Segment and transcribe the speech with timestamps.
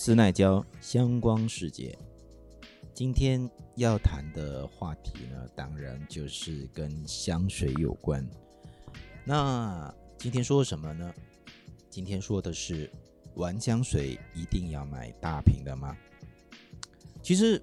[0.00, 1.98] 斯奈胶香光世界，
[2.94, 8.24] 今天要谈的话题呢，当然就是跟香水有关。
[9.24, 11.12] 那今天说什么呢？
[11.90, 12.88] 今天说的是，
[13.34, 15.96] 玩香水一定要买大瓶的吗？
[17.20, 17.60] 其实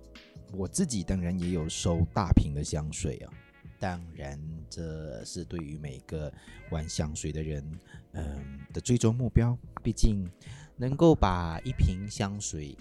[0.51, 3.31] 我自己当然也有收大瓶的香水啊。
[3.79, 4.37] 当然，
[4.69, 6.31] 这是对于每个
[6.69, 7.79] 玩香水的人，
[8.11, 9.57] 嗯的最终目标。
[9.81, 10.29] 毕竟，
[10.77, 12.77] 能够把一瓶香水，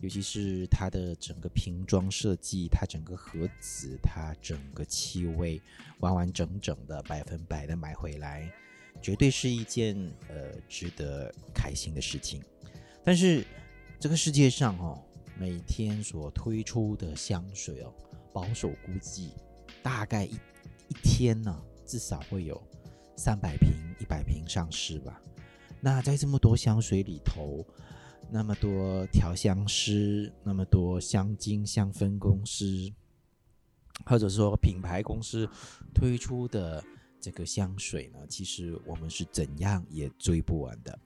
[0.00, 5.60] 尤其是它的整个瓶装设计、它整个盒子、它整个气味，
[5.98, 8.50] 完完整整的、百分百的买回来，
[9.02, 9.96] 绝对是一件
[10.28, 12.42] 呃值得开心的事情。
[13.02, 13.44] 但是，
[14.00, 15.02] 这个世界上哦，
[15.38, 17.92] 每天所推出的香水哦，
[18.32, 19.32] 保守估计。
[19.82, 20.34] 大概一
[20.88, 22.58] 一天呢，至少会有
[23.16, 25.20] 三百瓶、一百瓶上市吧。
[25.84, 27.62] 那在这么多香水里头，
[28.30, 32.90] 那么多调香师，那么多香精、香氛公司，
[34.06, 35.46] 或者说品牌公司
[35.94, 36.82] 推出的
[37.20, 40.98] 这个香水呢，其实我们是怎样也追不完的。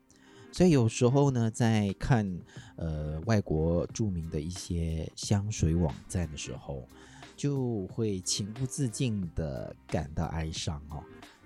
[0.52, 2.40] 所以有时候呢，在看
[2.76, 6.88] 呃外国著名的一些香水网站的时候，
[7.36, 11.02] 就会情不自禁的感到哀伤哦，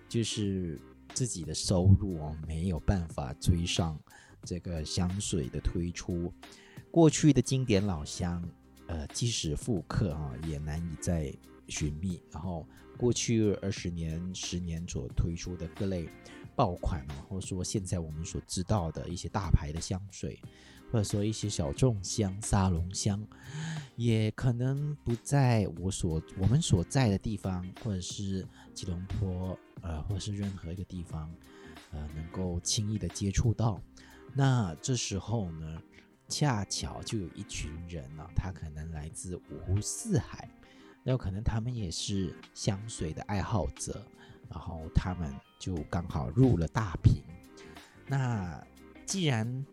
[0.06, 0.78] 就是
[1.14, 3.98] 自己的收入哦没有办法追上
[4.44, 6.32] 这个香水的推出，
[6.90, 8.42] 过去的经典老香，
[8.86, 11.32] 呃，即使复刻啊也难以再
[11.68, 12.20] 寻觅。
[12.30, 16.08] 然后过去二十年、十年所推出的各类
[16.54, 20.40] 爆款哦，或者说现在我们所知道的一些大牌的香水。
[20.90, 23.26] 或者说一些小众香、沙龙香，
[23.96, 31.34] 也可能不在我所我们所在的地方，或者是吉隆坡，呃，或者是任何一个地方，
[31.92, 33.80] 呃，能够轻易的接触到。
[34.34, 35.82] 那这时候呢，
[36.28, 40.46] 恰巧就有一群人呢，他可能来自五湖四海，
[41.04, 44.04] 有可能他们也是香水的爱好者，
[44.52, 47.22] 然后他们就刚好入了大瓶。
[48.06, 48.62] 那
[49.06, 49.66] 既然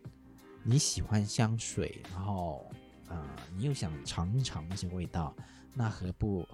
[0.62, 2.70] 你喜欢香水，然后，
[3.08, 3.24] 呃，
[3.56, 5.34] 你又想尝一尝那些味道，
[5.74, 6.46] 那何不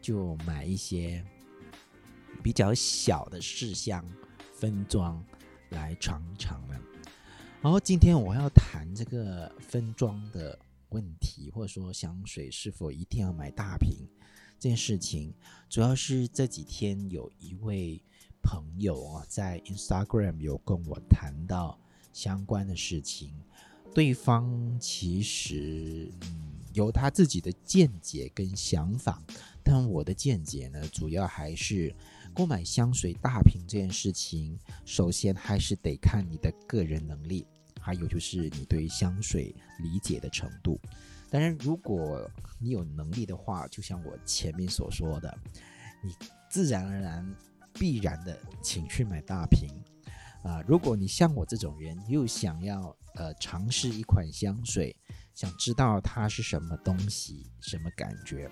[0.00, 1.24] 就买一些
[2.42, 4.04] 比较小的试香
[4.54, 5.24] 分装
[5.70, 6.80] 来尝一尝呢？
[7.60, 10.58] 然后今天我要谈这个分装的
[10.90, 14.06] 问题，或者说香水是否一定要买大瓶
[14.62, 15.34] 这件事情，
[15.68, 18.00] 主要是这几天有一位
[18.44, 21.76] 朋友啊，在 Instagram 有跟我谈到
[22.12, 23.34] 相关的事情。
[23.92, 29.20] 对方其实嗯有他自己的见解跟想法，
[29.64, 31.92] 但我的见解呢，主要还是
[32.32, 37.44] 购买香水大瓶这件事情，首先还是得看你的个人能力，
[37.80, 40.78] 还有就是你对香水理解的程度。
[41.32, 45.34] 当然，如果你有能力的话，就像我前面所说的，
[46.04, 46.14] 你
[46.50, 47.34] 自然而然
[47.72, 49.66] 必然的请去买大瓶
[50.44, 50.62] 啊。
[50.68, 54.94] 如果你像我这种人，又想要呃，尝试一款香水，
[55.34, 58.46] 想知道它是什么东西、什么感觉。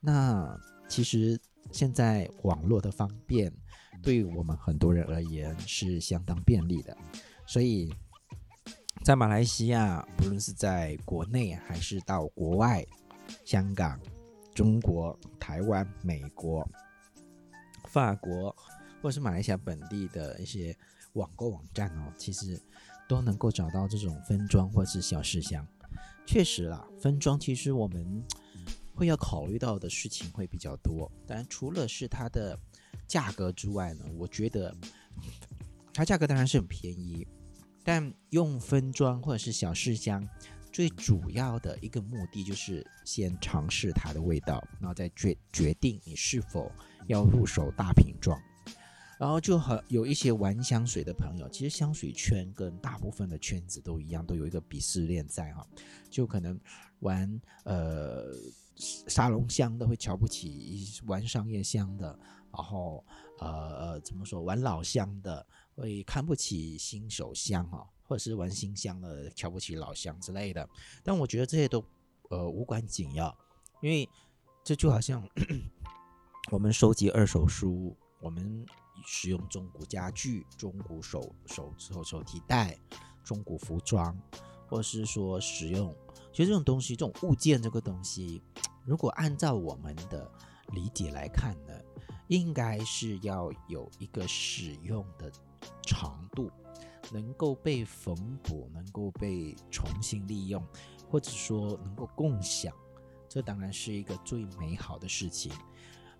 [0.00, 0.58] 那
[0.88, 1.38] 其实
[1.72, 3.52] 现在网络的方便，
[4.02, 6.96] 对我们很多人而言是相当便利的。
[7.46, 7.92] 所以
[9.04, 12.82] 在马来西亚，不论是在国内还是到国外，
[13.44, 14.00] 香港、
[14.54, 16.66] 中国、台湾、美国、
[17.88, 18.50] 法国，
[19.02, 20.74] 或者是马来西亚本地的一些
[21.12, 22.58] 网购网站哦，其实。
[23.06, 25.68] 都能够找到这种分装或者是小试箱，
[26.24, 28.24] 确实啦，分装其实我们
[28.94, 31.12] 会要考虑到的事情会比较多。
[31.26, 32.58] 当然，除了是它的
[33.06, 34.74] 价格之外呢，我觉得
[35.92, 37.26] 它价格当然是很便宜，
[37.84, 40.26] 但用分装或者是小试香，
[40.72, 46.72] 最主要的一个目的就是先尝试它的味道，然后再决决定你是否
[47.06, 48.40] 要入手大瓶装。
[49.16, 55.64] 然后就和有一些玩香水的朋友，其实香水圈跟大部分的圈子都一样，都有一个鄙视链在哈。
[56.10, 56.58] 就可能
[56.98, 58.32] 玩呃
[58.76, 62.18] 沙龙香的会瞧不起玩商业香的，
[62.52, 63.04] 然后
[63.38, 70.68] 呃呃怎么说玩老乡的会看不起新手香哈，或者是玩新香的瞧不起老乡之类的。
[71.02, 71.84] 但我觉得这些都
[72.30, 73.36] 呃无关紧要，
[73.80, 74.08] 因为
[74.62, 75.26] 这就好像
[76.50, 78.64] 我们收集二手书，我们。
[79.06, 82.78] 使用中古家具、中古手手手手提袋、
[83.24, 84.16] 中古服装，
[84.68, 85.94] 或者是说使用，
[86.32, 88.40] 其实这种东西，这种物件这个东西，
[88.86, 90.30] 如果按照我们的
[90.68, 91.74] 理解来看呢，
[92.28, 95.30] 应该是要有一个使用的
[95.82, 96.50] 长度，
[97.12, 100.62] 能够被缝补，能够被重新利用，
[101.10, 102.74] 或者说能够共享，
[103.28, 105.52] 这当然是一个最美好的事情。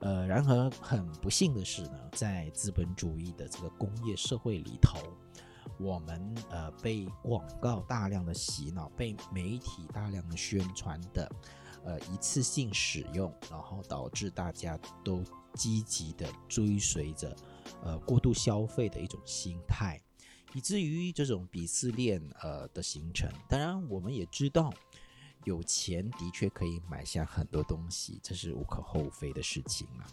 [0.00, 4.98] 呃，然而很不幸的是呢，在资本主义的这个工业社会里头，
[5.78, 11.30] 我们呃被广告大量的洗脑，被媒体大量的宣传的，
[11.84, 15.22] 呃一次性使用，然后导致大家都
[15.54, 17.36] 积极的追随着，
[17.82, 20.00] 呃过度消费的一种心态，
[20.54, 23.30] 以至于这种鄙视链呃的形成。
[23.48, 24.72] 当然，我们也知道。
[25.44, 30.06] 有钱的确可以买下很多东西，这是无可厚非的事情嘛。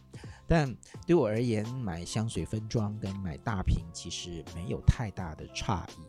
[0.45, 0.75] 但
[1.07, 6.01] 对我而言，买香水分装跟买大瓶其实没有太大的差异。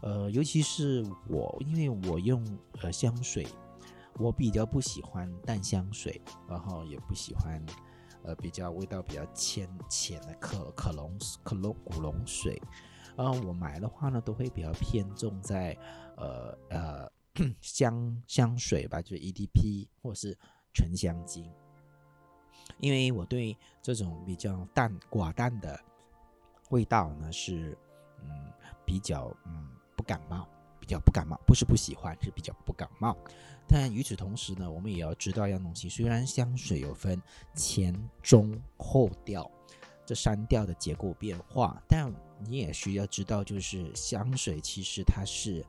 [0.00, 2.42] 呃，尤其是我，因为我用
[2.80, 3.46] 呃香水，
[4.18, 7.64] 我比较不喜欢淡香水，然后也不喜欢
[8.22, 12.60] 呃比较味道比较浅浅的可可龙可龙古龙水。
[13.16, 15.76] 然后我买的话呢，都会比较偏重在
[16.16, 17.10] 呃呃。
[17.60, 20.38] 香香水吧，就是 EDP 或是
[20.72, 21.52] 纯香精，
[22.78, 25.76] 因为我对这种比较淡寡淡的
[26.70, 27.76] 味道呢是
[28.22, 28.52] 嗯
[28.84, 30.46] 比较嗯不感冒，
[30.84, 33.16] 比较不感冒，不是不喜欢，是比较不感冒。
[33.66, 37.18] 但与此同时呢，我们也要知道一样东西，虽然香水有分
[37.54, 39.50] 前中后调
[40.04, 45.64] 这三调的结构变化，但你也需要知道，就是香水其实它是。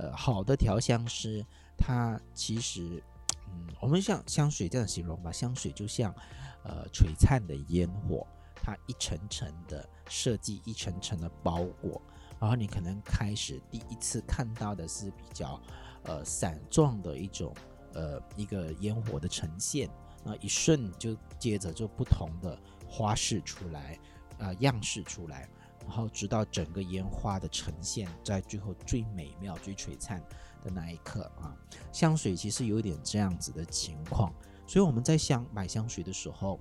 [0.00, 1.44] 呃，好的调香师，
[1.76, 3.02] 他其实，
[3.48, 6.14] 嗯，我们像香水这样形容吧，香水就像，
[6.62, 12.00] 呃，璀璨的烟火，它一层层的设计，一层层的包裹，
[12.40, 15.60] 然后你可能开始第一次看到的是比较，
[16.04, 17.54] 呃，散状的一种，
[17.94, 19.88] 呃，一个烟火的呈现，
[20.24, 22.58] 那一瞬就接着就不同的
[22.88, 23.98] 花式出来，
[24.38, 25.48] 啊，样式出来。
[25.86, 30.20] 然后直到整个烟花的呈现，在最后最美妙、最璀璨
[30.62, 31.56] 的那一刻啊，
[31.90, 34.30] 香水其实有点这样子的情况。
[34.66, 36.60] 所以我们在香买香水的时候，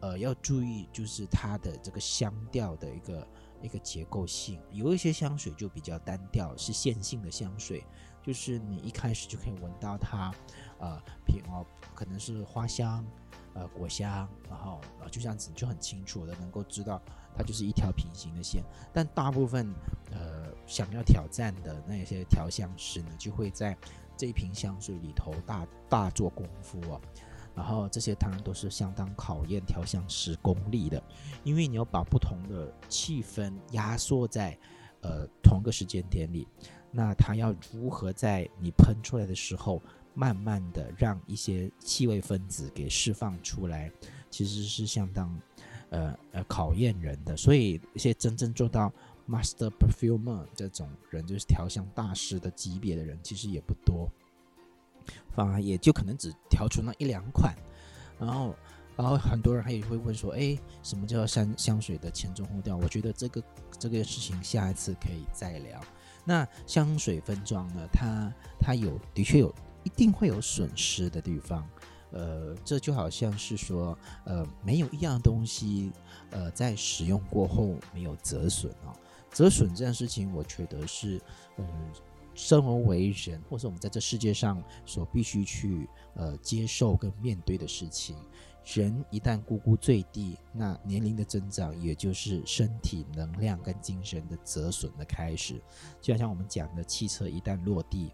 [0.00, 3.28] 呃，要注意就是它的这个香调的一个
[3.64, 4.60] 一个结构性。
[4.70, 7.84] 有一些香水就比较单调，是线性的香水，
[8.22, 10.32] 就是你一开始就可以闻到它，
[10.78, 11.64] 呃，品哦，
[11.94, 13.04] 可能是花香，
[13.54, 17.00] 呃，果香，然后呃，就这样子就很清楚的能够知道。
[17.36, 18.62] 它就是一条平行的线，
[18.92, 19.74] 但大部分
[20.12, 23.76] 呃想要挑战的那些调香师呢，就会在
[24.16, 27.00] 这一瓶香水里头大大做功夫哦。
[27.54, 31.02] 然后这些当然都是相当考验调香师功力的，
[31.42, 34.58] 因为你要把不同的气氛压缩在
[35.02, 36.46] 呃同个时间点里，
[36.90, 39.80] 那它要如何在你喷出来的时候，
[40.14, 43.90] 慢慢的让一些气味分子给释放出来，
[44.30, 45.40] 其实是相当。
[45.90, 48.92] 呃呃，考验人的，所以一些真正做到
[49.28, 54.10] master perfumer 这种人，就是调香大师的级别的人，其实也不多，
[55.34, 57.54] 反而也就可能只调出那一两款。
[58.18, 58.54] 然后，
[58.96, 62.76] 然后很多人还也会问说，哎，什么叫香香水的前中后调？
[62.76, 63.42] 我觉得这个
[63.78, 65.80] 这个事情下一次可以再聊。
[66.24, 71.68] 那香水分装呢，它它有的确有一定会有损失的地方。
[72.12, 75.90] 呃，这就好像是说，呃，没有一样东西，
[76.30, 78.94] 呃，在使用过后没有折损啊。
[79.32, 81.20] 折损这件事情，我觉得是，
[81.58, 81.66] 嗯，
[82.34, 88.16] 生而为人，或者我们在这世界上所必须去呃接受跟面对的事情。
[88.64, 95.60] 人一旦咕咕坠地，那年龄的增长，也就是身体能量跟精神的折损的开始。
[96.00, 98.10] 就好像我们讲的，汽车一旦落地，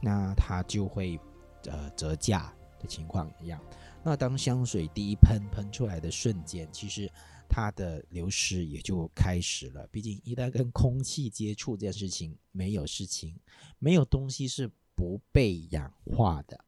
[0.00, 1.18] 那它就会
[1.66, 2.52] 呃折价。
[2.78, 3.58] 的情况一样，
[4.04, 7.10] 那当香水第一喷喷出来的瞬间，其实
[7.48, 9.86] 它的流失也就开始了。
[9.88, 13.38] 毕竟一旦跟空气接触这件事情，没有事情，
[13.78, 16.58] 没有东西是不被氧化的。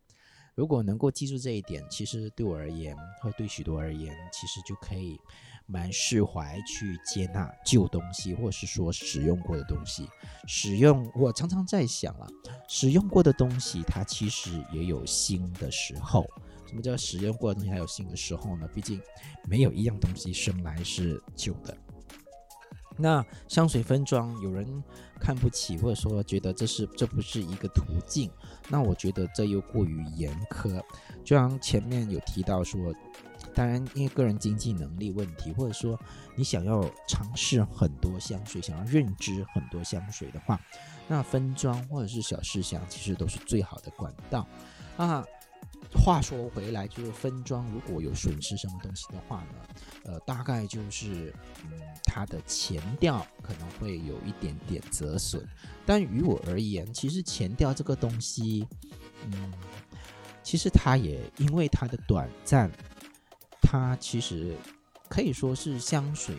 [0.54, 5.18] 如果能够记住这一点，其实对我而言，或对许多而言，其实就可以。
[5.70, 10.08] 蛮释怀去接纳旧东西，或是说使用过的东西。
[10.46, 12.26] 使用，我常常在想啊，
[12.66, 16.26] 使用过的东西，它其实也有新的时候。
[16.68, 18.68] 什么叫使用过的东西还有新的时候呢？
[18.74, 19.00] 毕竟
[19.48, 21.76] 没有一样东西生来是旧的。
[23.00, 24.82] 那香水分装，有人
[25.20, 28.30] 看不起，或者说觉得这是这不是一个途径。
[28.68, 30.82] 那我觉得这又过于严苛。
[31.24, 32.94] 就像前面有提到说。
[33.54, 35.98] 当然，因为个人经济能力问题，或者说
[36.36, 40.60] 你想要尝试很多香水，想要认知很多香水的话，
[41.08, 44.46] 那分装或者是小试香其实都是最好的管道
[44.96, 45.24] 啊。
[46.04, 49.54] 话说回来，就是分装如果有损失什么东西的话呢，
[50.04, 55.46] 呃，大概就是嗯，它的前调可能会有一点点折损。
[55.84, 58.66] 但于我而言，其实前调这个东西，
[59.26, 59.52] 嗯，
[60.42, 62.70] 其实它也因为它的短暂，
[63.60, 64.56] 它其实
[65.08, 66.34] 可以说是香水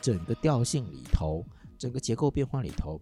[0.00, 1.46] 整个调性里头，
[1.78, 3.00] 整个结构变化里头，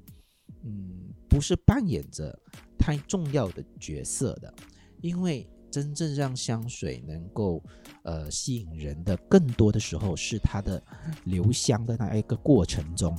[0.65, 2.39] 嗯，不是扮演着
[2.79, 4.53] 太重要的角色的，
[5.01, 5.49] 因为。
[5.71, 7.63] 真正让香水能够
[8.03, 10.83] 呃吸引人的，更多的时候是它的
[11.25, 13.17] 留香的那一个过程中，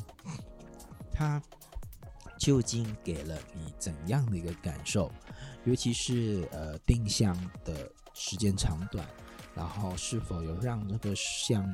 [1.11, 1.41] 它
[2.37, 5.11] 究竟给了你怎样的一个感受？
[5.63, 9.07] 尤其是呃定香的时间长短，
[9.55, 11.65] 然后是否有让这个香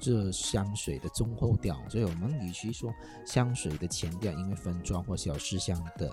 [0.00, 1.80] 这香水的中后调？
[1.88, 2.92] 所以我们与其说
[3.24, 6.12] 香水的前调因为分装或小试香的。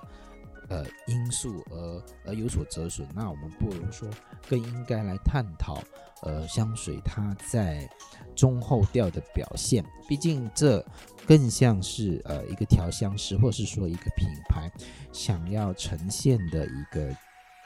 [0.67, 4.09] 呃，因素而而有所折损，那我们不如说
[4.49, 5.81] 更应该来探讨，
[6.23, 7.89] 呃，香水它在
[8.35, 9.85] 中后调的表现。
[10.07, 10.83] 毕竟这
[11.27, 14.71] 更像是呃一个调香师，或是说一个品牌
[15.11, 17.15] 想要呈现的一个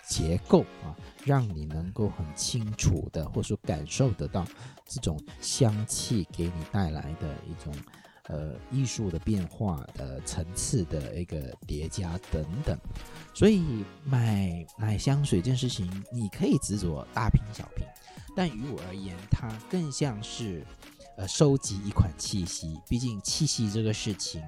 [0.08, 4.46] 结构啊，让你能够很清楚的，或者说感受得到
[4.86, 7.74] 这种香气给你带来的一种。
[8.30, 12.78] 呃，艺术的变化的层次的一个叠加等等，
[13.34, 17.88] 所以买买香水这件事情，你可以执着大瓶小瓶，
[18.36, 20.64] 但于我而言，它更像是
[21.18, 22.80] 呃收集一款气息。
[22.88, 24.44] 毕竟气息这个事情，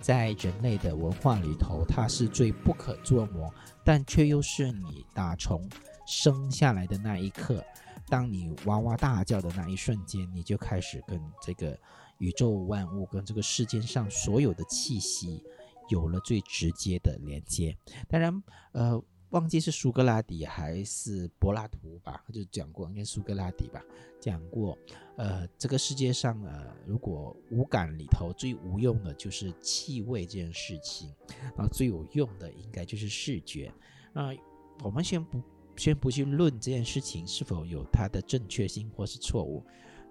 [0.00, 3.52] 在人类的文化里头，它是最不可捉摸，
[3.84, 5.68] 但却又是你打从
[6.06, 7.62] 生下来的那一刻，
[8.08, 11.78] 当你哇哇大叫的那一瞬间，你就开始跟这个。
[12.18, 15.42] 宇宙万物跟这个世间上所有的气息
[15.88, 17.76] 有了最直接的连接。
[18.08, 18.42] 当然，
[18.72, 23.82] 呃，忘记是苏格拉底还是柏拉图吧，就讲过，应该苏格拉底吧，
[24.20, 24.78] 讲过，
[25.16, 31.12] 呃，这个世界上，呃，如果五感里头最无用的就是气味这件事情，
[31.56, 33.72] 啊，最有用的应该就是视觉。
[34.12, 34.34] 那
[34.82, 35.42] 我们先不
[35.76, 39.62] 先不去论这件事情是否有它的正确性或是错误。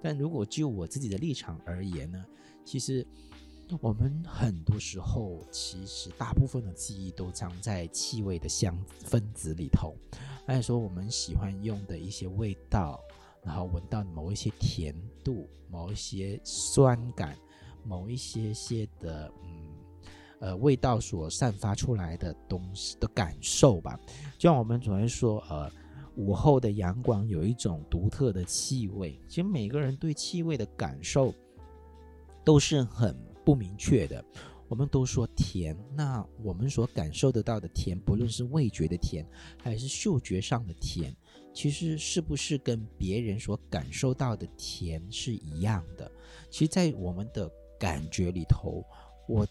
[0.06, 2.24] 但如果就我自己的立场而言呢，
[2.64, 3.04] 其实
[3.82, 9.96] 我们很多时候，其实大部分的记忆都藏在气味的香分子里头。
[10.46, 13.02] 按说我们喜欢用的一些味道，
[13.44, 17.36] 然后闻到某一些甜度、某一些酸感、
[17.84, 19.66] 某一些些的嗯
[20.40, 24.00] 呃味道所散发出来的东西的感受吧。
[24.38, 25.72] 就像我们总会说呃。
[26.16, 31.34] 午后的阳光有一种独特的气味，其实每个人对气味的感受
[32.44, 34.24] 都是很不明确的。
[34.68, 39.24] 我们都说甜，那我们所感受得到的甜，不论是味觉的甜
[39.62, 41.16] 还是嗅觉上的甜，
[41.54, 46.12] 其实是不是跟别人所感受到的甜是一样的？
[46.50, 47.48] 其实，在我们的
[47.80, 48.84] 感觉里头，
[49.28, 49.46] 我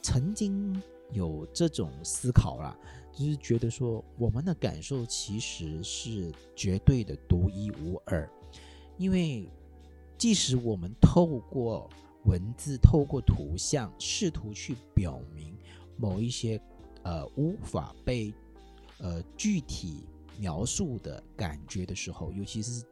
[0.00, 2.74] 曾经有这种思考啦。
[3.16, 8.28] 就是觉得说，我们的感受其实是绝对的独一无二，
[8.98, 9.48] 因为
[10.18, 11.88] 即使我们透过
[12.24, 15.56] 文字、透过图像，试图去表明
[15.96, 16.60] 某一些
[17.02, 18.34] 呃无法被
[18.98, 20.04] 呃具体
[20.38, 22.84] 描述的感觉的时候，尤其是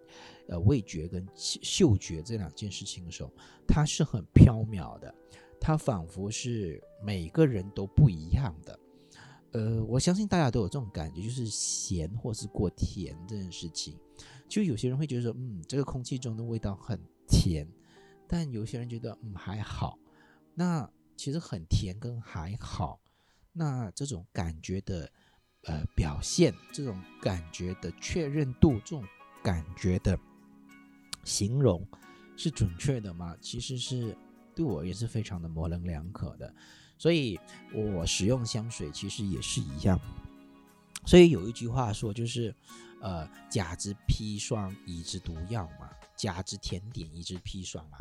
[0.48, 3.30] 呃味觉跟嗅觉这两件事情的时候，
[3.66, 5.12] 它是很飘渺的，
[5.60, 8.78] 它仿佛是每个人都不一样的。
[9.52, 13.99] 呃，我相信大家都有这种感觉，就是咸或是过甜这件事情。
[14.49, 17.66] 就有些人会觉得说，嗯，这个空气中的味道很甜，
[18.26, 19.99] 但有些人觉得，嗯，还好。
[20.54, 23.00] 那其实很甜跟还好，
[23.52, 25.11] 那这种感觉的
[25.64, 29.04] 呃表现，这种感觉的确认度，这种
[29.42, 30.18] 感觉的
[31.25, 31.87] 形容
[32.37, 33.37] 是准确的吗？
[33.40, 34.16] 其实是
[34.54, 36.54] 对我也是非常的模棱两可的。
[37.02, 37.37] 所以，
[37.75, 39.99] 我使用香水其实也是一样。
[41.04, 42.54] 所以有一句话说，就是，
[43.00, 47.99] 呃，甲之砒霜，乙之毒药嘛，甲之甜点，乙之砒霜嘛，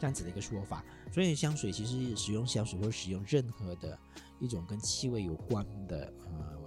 [0.00, 0.84] 这样子的一个说法。
[1.12, 3.96] 所以香水其实使用香水或使用任何的
[4.40, 6.58] 一种跟气味有关的呃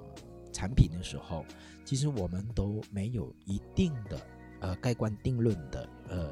[0.54, 1.46] 产品的时候，
[1.84, 4.25] 其实我们都没有一定的
[4.62, 6.32] 呃盖棺定论的呃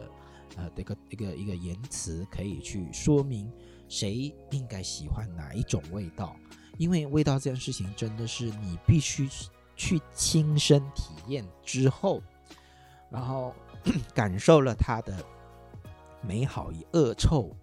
[0.55, 3.51] 呃一个一个一个言辞可以去说明。
[3.91, 6.33] 谁应该喜欢哪一种味道？
[6.77, 9.29] 因为味道这件事情真的是你必须
[9.75, 12.23] 去亲身体验之后，
[13.09, 13.53] 然后
[14.15, 15.23] 感受了它的
[16.21, 17.53] 美好与恶臭，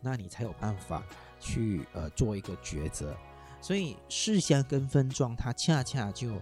[0.00, 1.04] 那你才有办法
[1.38, 3.14] 去呃做一个抉择。
[3.60, 6.32] 所以试香跟分装，它恰恰就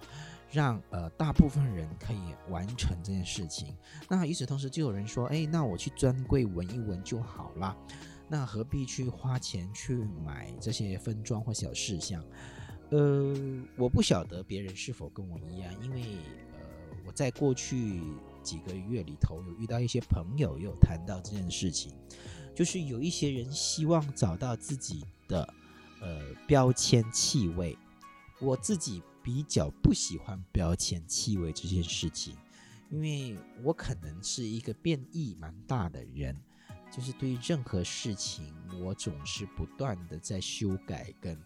[0.50, 3.76] 让呃大部分人可以完成这件事情。
[4.08, 7.76] 那与此同时，就有人说：“哎，那我去专柜闻一闻就好啦。
[8.32, 12.24] 那何必去花钱去买这些分装或小事项？
[12.90, 13.36] 呃，
[13.76, 16.00] 我不晓得别人是否跟我一样，因为
[16.54, 18.00] 呃我在过去
[18.42, 21.92] 几个月里头有遇到一些朋友有谈到这件事情，
[22.54, 25.46] 就是有一些人希望找到自己的
[26.00, 27.76] 呃标签气味，
[28.40, 29.02] 我自己。
[29.24, 32.34] 比较不喜欢标签气味这件事情，
[32.90, 36.36] 因为我可能是一个变异蛮大的人，
[36.92, 41.37] 就是对于任何事情，我总是不断的在修改跟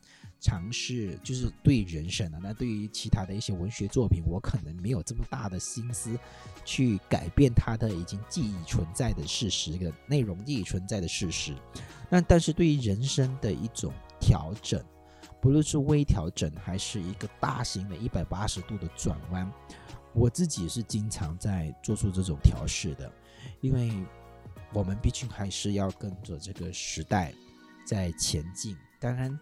[0.40, 6.18] 尝试，就是对人生啊，那对于其他的一些文学作品，我可能没有这么大的心思
[6.64, 11.54] 去改变它的已经记忆存在的事实，个内容记忆存在的事实。
[12.10, 14.84] 那但是对于人生的一种调整。
[15.38, 19.48] 不论是微调整还是一个大型的一百八十度的转弯，
[20.12, 23.12] 我自己是经常在做出这种调试的，
[23.60, 23.92] 因为
[24.72, 27.34] 我们毕竟还是要跟着这个时代
[27.86, 28.76] 在前进。
[28.98, 29.38] 当然，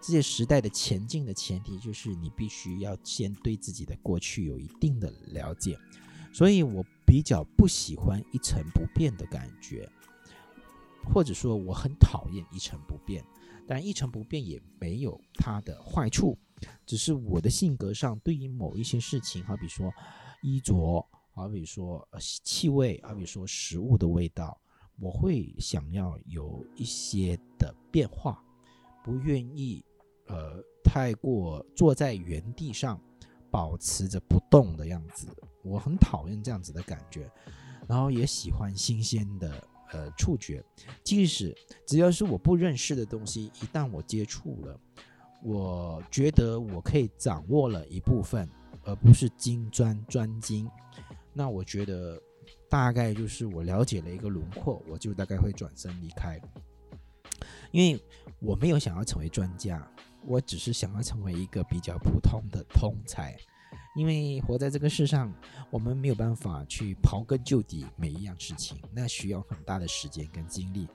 [0.00, 5.78] 这些时代的前进的前提就是你必须要先对自己的过去有一定的了解，
[6.32, 9.88] 所以我比较不喜欢一成不变的感觉，
[11.12, 13.24] 或者说我很讨厌一成不变。
[13.66, 16.38] 但一成不变也没有它的坏处，
[16.86, 19.92] 只是我的性格上对于某一些事情，好比说
[20.40, 24.58] 衣着，好比说气味，好比说食物的味道，
[25.00, 28.42] 我会想要有一些的变化，
[29.04, 29.84] 不愿意
[30.26, 33.00] 呃太过坐在原地上
[33.50, 35.26] 保持着不动的样子，
[35.62, 37.30] 我很讨厌这样子的感觉，
[37.86, 39.66] 然后也喜欢新鲜的。
[39.90, 40.62] 呃，触觉，
[41.02, 44.78] 即使只要是我不认识的东西，一旦我接触了，
[45.42, 48.46] 我觉得我可以掌握了一部分，
[48.84, 50.70] 而不是精专专精，
[51.32, 52.20] 那我觉得
[52.68, 56.40] 大概就是我了解了一个轮廓，我就大概会转身离开，
[57.70, 58.00] 因为
[58.40, 59.90] 我没有想要成为专家，
[60.26, 63.36] 我只是想要成为一个比较普通的通才。
[63.96, 65.32] 因为活在这个世上，
[65.70, 70.86] 我们没有办法去刨根究底每一样事情，那需要很大的时间跟精力。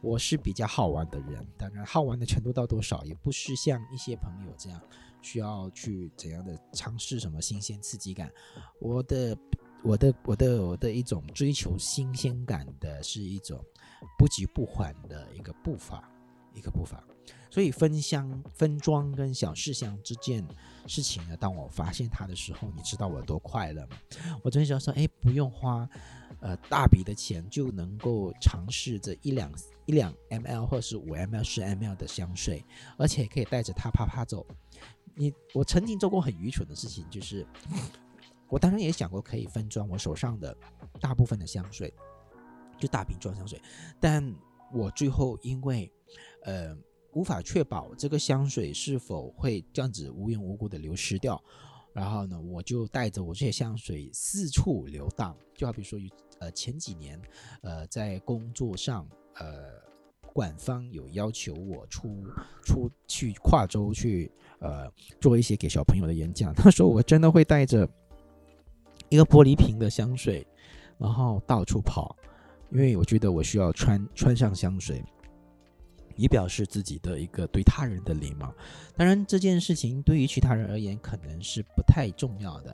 [0.00, 4.80] 我是比较好玩的人，当然好玩的程度到多少，也不是像一些朋友这样
[5.22, 8.30] 需要去怎样的尝试什么新鲜刺激感。
[8.78, 9.36] 我的、
[9.82, 13.62] 我的、我的、我的一种追求新鲜感的是一种
[14.18, 16.10] 不急不缓的一个步伐，
[16.54, 17.02] 一个步伐。
[17.50, 20.46] 所以分香、分装跟小事项这件
[20.86, 23.96] 事情呢，当我发现它的时候，你知道我多快乐吗？
[24.42, 25.88] 我真想说，哎，不用花
[26.40, 29.50] 呃大笔的钱就能够尝试这一两
[29.86, 32.62] 一两 ml 或是五 ml、十 ml 的香水，
[32.98, 34.46] 而且可以带着它啪啪走。
[35.14, 37.46] 你我曾经做过很愚蠢的事情，就是
[38.48, 40.56] 我当然也想过可以分装我手上的
[41.00, 41.92] 大部分的香水，
[42.78, 43.60] 就大瓶装香水，
[44.00, 44.34] 但
[44.72, 45.92] 我最后因为
[46.44, 46.76] 呃。
[47.12, 51.42] 无法确保这个香水是否会这样子无缘无故的流失掉，
[51.94, 55.98] 然后呢，我就带着我这些香水四处流荡，就好比说，
[56.40, 57.18] 呃，前几年，
[57.62, 59.80] 呃，在工作上，呃，
[60.34, 62.22] 管方有要求我出
[62.62, 64.86] 出去跨州去，呃，
[65.18, 67.88] 做一些给小朋友的演讲，他说我真的会带着
[69.08, 70.46] 一个玻璃瓶的香水，
[70.98, 72.16] 然后到处跑，
[72.70, 75.04] 因为我觉得我需要穿穿上香水。
[76.18, 78.50] 以表示自己的一个对他人的礼貌。
[78.96, 82.72] 当然，这件事情对于其他人而言可能是不太重要的，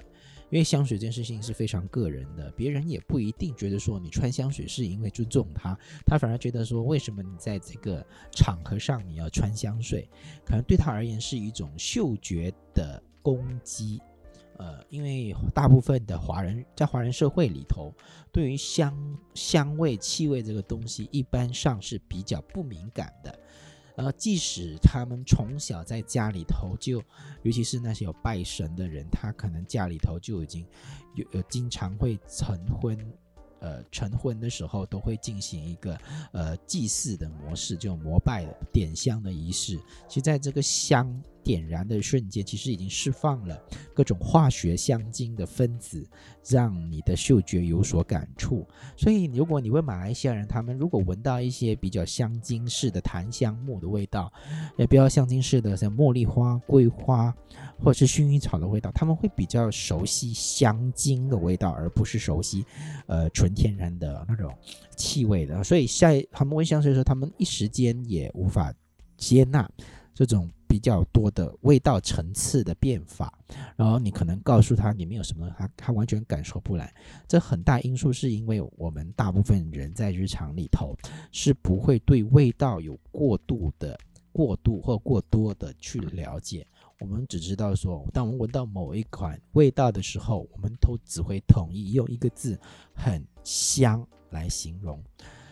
[0.48, 10.08] 因为香水这件事情是非常个人的，别人也不一定觉得说你穿香水是因为尊重他，他反而觉得说为什么你在这个场合上你要穿香水，
[10.44, 14.00] 可能对他而言是一种嗅觉的攻击。
[14.62, 17.92] 呃，因为大部分的华人在华人社会里头，
[18.30, 18.96] 对于香
[19.34, 23.38] 香味、气味这个东西，一般上是比较不敏感的。
[23.96, 27.02] 呃，即使他们从小在家里头就，
[27.42, 30.64] 尤其是那些有拜神的人，他可能家里头就已经
[31.16, 32.96] 有呃经常会成婚，
[33.58, 35.98] 呃成婚的时候都会进行一个
[36.30, 39.76] 呃祭祀的模式，就膜拜的点香的仪式。
[40.06, 41.20] 其实在这个香。
[41.44, 43.60] 点燃的瞬间，其实已经释放了
[43.94, 46.06] 各种化学香精的分子，
[46.48, 48.66] 让你的嗅觉有所感触。
[48.96, 54.32] 所以，如果你问马来西亚人，他们如果闻到一些比较香精式的檀香木的味道，
[54.76, 57.34] 也比较香精式的像茉莉花、桂花
[57.78, 62.64] 或者是薰衣草的味道，他们会比较熟悉香精的味道，而不是熟悉
[63.06, 64.52] 呃纯天然的那种
[64.96, 65.62] 气味的。
[65.64, 68.72] 所以，在他们闻香水的时候，他们一时间也无法
[69.16, 69.68] 接纳
[70.14, 70.50] 这种。
[70.68, 73.38] 比较多的味道层次的变法，
[73.76, 76.90] 然后你可能告诉他里面有什么，他他完全感受不来。
[77.28, 80.96] 这很大因素是因为我们大部分人在日常里头
[81.30, 83.98] 是不会对味道有过度的、
[84.32, 86.66] 过度或过多的去了解。
[87.00, 92.58] 我们只知道说，当我们闻到某一款味道的时候，我们都只会统一用一个字
[92.96, 94.98] “很香”来形容。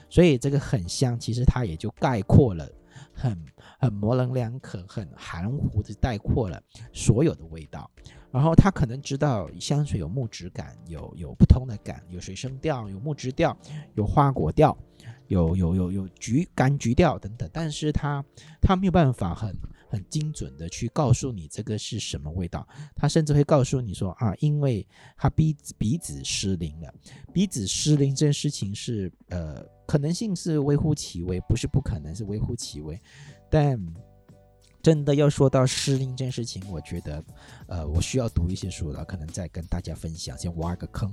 [0.08, 2.66] 所以这个很香，其实它也就概括了
[3.12, 3.38] 很
[3.78, 7.90] 很模棱两可、很含糊的概括了所有的味道。
[8.30, 13.56] 然后他可能知道香水有木质感，有有不同的感，有水生调，有木质调，
[13.94, 14.76] 有花果调，
[15.26, 17.50] 有有有有橘柑橘调等等。
[17.52, 18.24] 但是他
[18.60, 19.54] 他没有办法很。
[19.90, 24.86] 很精准的去告诉你这个是什么味道，他甚至会告诉你说啊，因为
[25.16, 26.94] 他鼻子鼻子失灵了，
[27.32, 33.00] 鼻子失灵这件事情是呃可能性是微乎其微，不是不可能是微乎其微，
[33.50, 33.76] 但。
[34.82, 37.22] 真的要说到失灵这件事情，我觉得，
[37.68, 41.12] 呃，我需要读一些书了，可能再跟大家分享，先挖个坑。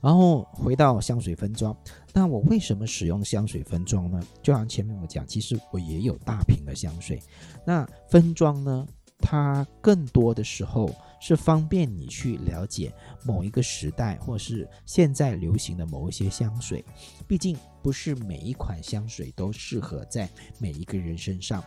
[0.00, 1.72] 然后回到香水分装，
[2.12, 4.20] 那我为什么使用香水分装呢？
[4.42, 7.22] 就像前面我讲，其实我也有大瓶的香水，
[7.64, 8.84] 那分装呢，
[9.20, 12.92] 它更多的时候是方便你去了解
[13.24, 16.84] 某一个时代，或是现在流行的某一些香水，
[17.28, 17.56] 毕竟。
[17.86, 21.62] 不是每一款香水都适合在每一个人身上。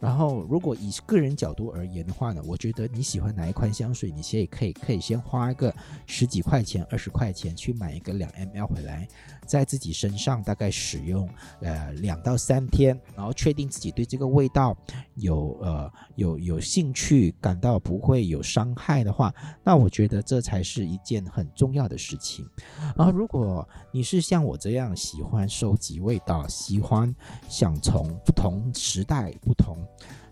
[0.00, 5.74] 然后，如果以个人角度而言的话呢，我觉得你喜欢哪一款香水，你先也可以可以先花个
[6.06, 9.08] 十几块钱、二十块钱去买一个两 ml 回来，
[9.46, 11.28] 在自己身上大概使用
[11.60, 14.76] 呃两到三天，然后确定自己对这个味道
[15.14, 19.34] 有呃有有兴趣，感到不会有伤害的话，
[19.64, 22.46] 那我觉得这才是一件很重要的事情。
[22.94, 25.48] 然后，如果你是像我这样喜欢。
[25.64, 27.10] 收集味道，喜欢
[27.48, 29.78] 想从不同时代、不同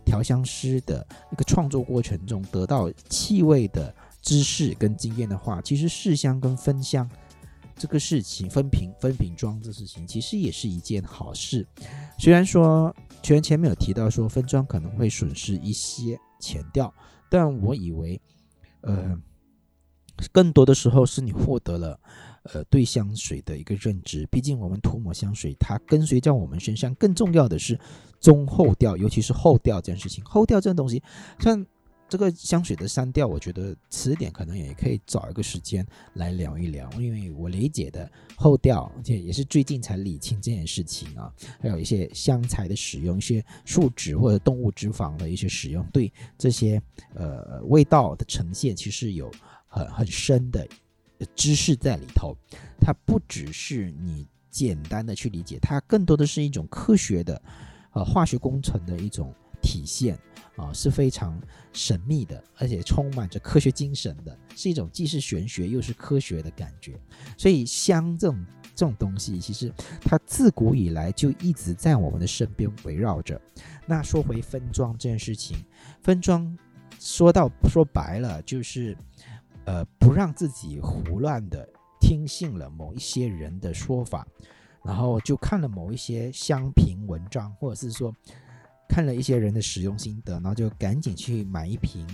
[0.05, 7.11] 调香师的一个创作过程中得到气味的知识跟经验的话，其实试香跟分香
[7.75, 11.66] 这个事情，分瓶分瓶装这事情，其实也是一件好事。
[12.18, 16.92] 虽然说全前面有提到说分装可能会损失一些前调，
[17.31, 18.21] 但我以为，
[18.83, 19.18] 呃，
[20.31, 21.99] 更多的时候是你获得了。
[22.44, 26.92] 呃，对香水的一个认知，毕竟我们涂抹香水，它跟随在我们身上。
[26.96, 27.78] 更重要的是
[28.20, 30.24] 中后调，尤其是后调这件事情。
[30.24, 31.00] 后调这种东西，
[31.38, 31.64] 像
[32.09, 41.33] 这个香水的三调，我觉得迟点可能也可以找一个时间来聊一聊，因为我理解的后调，而且也是最近才理清这件事情啊。
[41.61, 46.83] 还有一些香材的使用，一些树脂或者动物脂肪的一些使用，对这些
[47.14, 49.31] 呃味道的呈现，其实有
[49.68, 50.66] 很很深的。
[51.35, 52.37] 知识在里头，
[52.80, 57.40] 它不只是你简单的去理解，它更多的是一种科学的，
[57.92, 60.18] 呃，化学工程的一种体现
[60.56, 61.40] 啊，是非常
[61.72, 67.00] 神秘的，而且充满着科学精神的，是一种既是玄学又是科学的感觉。
[67.38, 73.40] 所以香这种这种东西，其实它自古以来就一直在我们的身边围绕着。
[73.87, 75.56] 那说回分装这件事情，
[76.02, 76.56] 分装
[76.98, 78.96] 说到说白了就是。
[79.64, 81.68] 呃，不让自己胡乱的
[82.01, 84.27] 听信了某一些人的说法，
[84.85, 88.14] 然后就看了某一些香评文章，或者是说
[88.88, 92.07] 看了一些人的使用心得，然后就赶紧去买一瓶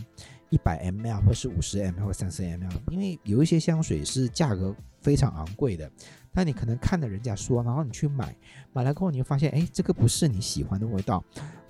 [0.50, 5.90] 一百 ml 或是五十 ml 或三十 ml，因为有一些香水是价格非常昂贵的，
[6.32, 8.36] 那你可能看了人家说，然后你去买，
[8.72, 11.24] 买了过后你就发现，哎，这个不是你喜欢的味道，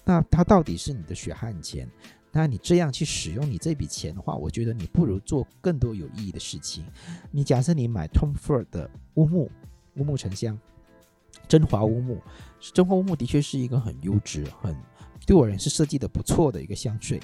[0.05, 1.88] 那它到底是你的血汗钱？
[2.31, 6.85] 那你这样去使用你这笔钱的话，我觉得你不如做更多有意义的事情。
[7.31, 9.51] 你假设你买 Tom Ford 的乌木
[9.97, 10.57] 乌木沉香，
[11.49, 12.23] 真华乌木，
[12.61, 14.77] 真华乌木的确是一个很优质、很
[15.27, 17.19] 对我人是设计的不错的一个香水。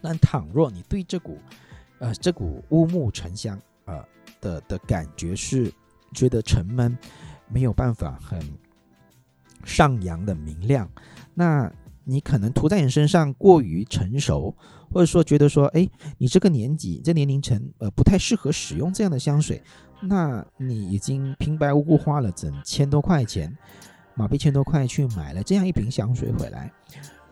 [0.00, 1.38] 但倘若你对这股
[1.98, 4.02] 呃这股乌木沉香呃
[4.40, 5.72] 的的感觉是
[6.14, 6.96] 觉得沉闷，
[7.48, 8.40] 没有办法很
[9.64, 10.88] 上扬的明亮，
[11.34, 11.70] 那。
[12.04, 14.54] 你可能涂在你身上过于成熟，
[14.90, 15.88] 或者说觉得说，哎，
[16.18, 19.62] 你这个年纪、这年龄层，呃，不太适合使用这样的香水。
[20.00, 23.56] 那你已经平白无故花了整千多块钱，
[24.14, 26.72] 马币千多块去买了这样一瓶香水回来，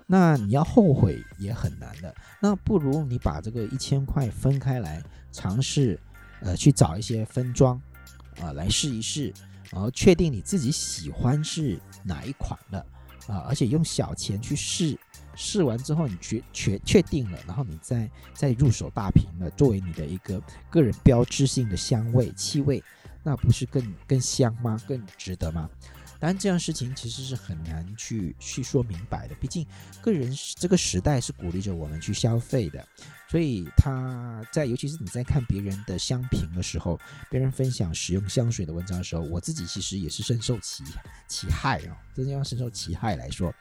[0.06, 2.14] 那你要后悔也很难的。
[2.40, 5.02] 那不如你把这个一千块分开来，
[5.32, 5.98] 尝试，
[6.42, 7.80] 呃，去找一些分装，
[8.40, 9.32] 啊，来试一试，
[9.70, 12.86] 然后确定你自己喜欢是哪一款的。
[13.26, 14.98] 啊，而且用小钱去试，
[15.34, 22.82] 试完之后你确确确定了，然后你再再入手大瓶的，作为你的一个个人标志性的香味气味，
[23.22, 24.80] 那不是更更香吗？
[24.86, 25.68] 更值得吗？
[26.20, 29.34] 当然，这样事情其实是很难去去说明白的。
[29.36, 29.66] 毕竟，
[30.02, 32.86] 个人这个时代是鼓励着我们去消费的，
[33.26, 40.84] 所以他在尤其是你在看别人的香评的时候，别人分享使用香水的文章的时候，我自己其实也是深受其
[41.26, 43.52] 其害啊，真的要深受其害来说。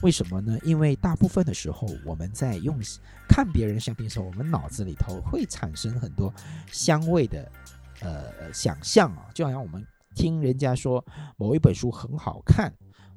[0.00, 0.56] 为什么呢？
[0.62, 2.80] 因为大部分的时候，我们在用
[3.28, 6.32] 看别人香评的时候，我们脑子里头会产生很多
[6.72, 7.52] 香味的
[8.00, 9.84] 呃想象啊，就好像我们
[10.18, 11.04] 听人家说
[11.36, 12.72] 某一本书很好看，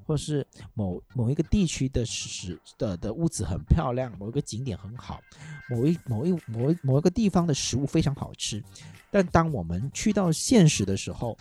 [0.05, 5.19] 或是某某一个地区的食的的屋子很漂亮，某一个景点很好，
[5.67, 8.63] 某一某一某一某一个地方的食物非常好吃，
[9.09, 11.35] 但当我们去到现实的时候，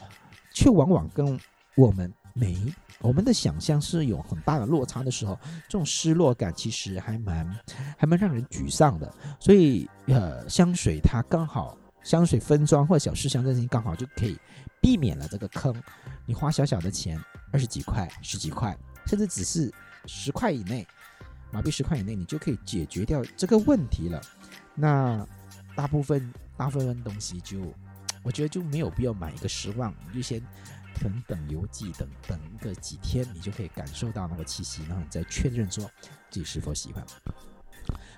[0.54, 1.38] 却往往跟
[1.76, 2.56] 我们没。
[3.02, 7.48] 我们的想象是有很大的落差的时候，这种失落感其实还蛮
[7.96, 9.10] 还蛮让人沮丧的。
[9.38, 14.38] 所以，呃，香水它刚好，香水分装或者小试香这些刚好就可以
[14.80, 15.74] 避免了这个坑。
[16.26, 17.20] 你花小小的钱，
[17.52, 19.72] 二十几块、十几块，甚至只是
[20.06, 20.86] 十块以内，
[21.50, 24.20] 马币十块以内，你就可以解决掉这个问题了。
[24.74, 25.26] 那
[25.74, 27.60] 大部分大部分东西就，
[28.22, 30.42] 我觉得就没有必要买一个失望，你就先。
[31.00, 35.82] 等等邮寄，等等个几天，你就可以感受到那个气息，然后你再确认说
[36.28, 37.02] 自己是否喜欢。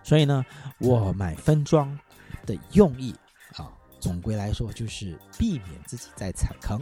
[0.02, 0.44] 所以呢，
[0.78, 1.96] 我买分装
[2.44, 3.14] 的用意，
[4.02, 6.78] 总归来说就是避免自己再踩坑。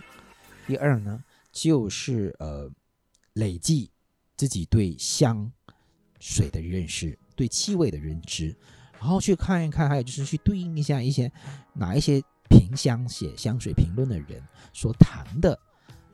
[0.66, 2.66] 第二呢，就是呃
[3.34, 3.90] 累计
[4.38, 5.52] 自己对香
[6.18, 8.56] 水的认识，对气味的认知，
[8.98, 11.30] 然后去看一看，还有就是去对应一下一些
[11.74, 15.58] 哪一些评香写香水评论的人所谈的。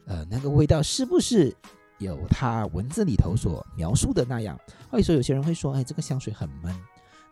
[0.07, 1.57] 呃，那个味道是不是
[1.99, 4.59] 有他文字里头所描述的那样？
[4.91, 6.75] 或者说，有些人会说，哎，这个香水很闷。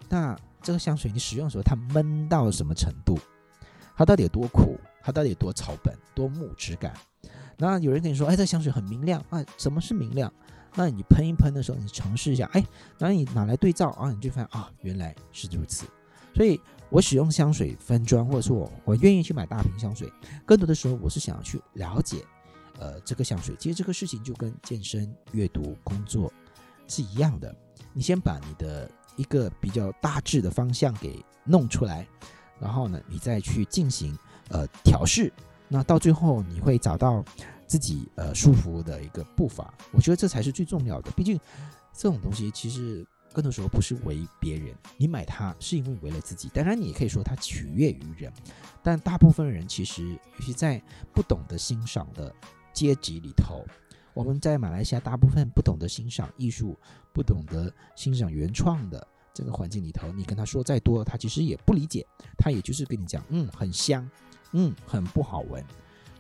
[0.09, 3.19] 那这个香水你使用的时候，它闷到什么程度？
[3.97, 4.79] 它到底有多苦？
[5.03, 6.95] 它到底有多草本、多木质感？
[7.57, 9.45] 那有人跟你说，哎，这香水很明亮啊？
[9.57, 10.33] 什么是明亮？
[10.75, 12.65] 那你喷一喷的时候，你尝试一下，哎，
[12.99, 15.87] 然后你拿来对照啊，你就发现啊，原来是如此。
[16.35, 20.13] 所以我使用香水分装，或者说我我愿意去买大瓶香水，
[20.45, 22.25] 更多的时候我是想要去了解。
[22.81, 26.33] 呃，这个香水其实这个事情就跟健身、阅读、工作
[26.89, 27.55] 是一样的。
[27.93, 32.05] 你先把你的一个比较大致的方向给弄出来，
[32.65, 35.31] 然后呢，你再去进行呃调试。
[35.69, 37.23] 那到最后你会找到
[37.67, 39.73] 自己呃舒服的一个步伐。
[39.93, 41.11] 我觉得这才是最重要的。
[41.13, 41.39] 毕竟
[41.93, 46.49] 这种东西其实更多时候不是为别人，你买它是因为为了自己。
[46.55, 48.33] 当然，你也可以说它取悦于人，
[48.83, 52.35] 但大部分人其实尤其在不懂得欣赏的。
[52.75, 53.65] 阶级里头，
[54.15, 56.77] 我们在马来西亚大部分不懂得欣赏艺术，
[57.13, 62.07] 不懂得欣赏原创的这个环境里头，你跟他说再多，他其实也不理解，
[62.39, 64.09] 他也就是跟你讲，嗯，很香，
[64.53, 65.63] 嗯，很不好闻，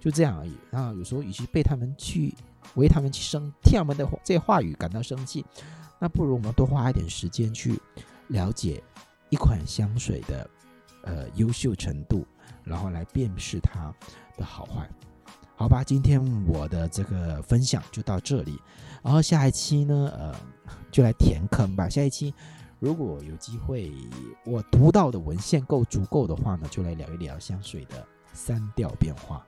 [0.00, 0.53] 就这样而已。
[0.70, 2.35] 然后有时候与其被他们去
[2.74, 5.44] 为他们去生听他们的这话语感到生气，
[6.00, 7.81] 那不如我们多花一点时间去
[8.27, 8.83] 了解
[9.31, 10.50] 一款香水的
[11.05, 12.27] 呃优秀程度，
[12.64, 13.94] 然后来辨识它
[14.37, 14.90] 的好坏。
[15.57, 18.61] 好吧，今天我的这个分享就到这里，
[19.05, 20.35] 然后下一期呢，呃，
[20.90, 21.88] 就来填坑吧。
[21.88, 22.35] 下一期
[22.85, 23.90] 如果有机会，
[24.44, 29.42] 我读到的文献够足够的话呢，就来聊一聊香水的三调变化。